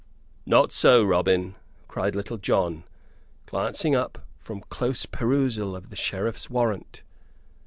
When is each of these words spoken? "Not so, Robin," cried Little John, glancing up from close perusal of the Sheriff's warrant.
"Not 0.47 0.71
so, 0.71 1.03
Robin," 1.03 1.53
cried 1.87 2.15
Little 2.15 2.37
John, 2.37 2.85
glancing 3.45 3.93
up 3.93 4.25
from 4.39 4.61
close 4.61 5.05
perusal 5.05 5.75
of 5.75 5.91
the 5.91 5.95
Sheriff's 5.95 6.49
warrant. 6.49 7.03